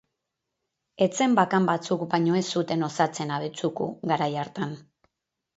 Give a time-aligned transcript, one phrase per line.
[1.05, 4.75] Etxe bakan batzuk baino ez zuten osatzen Abetxuku garai hartan.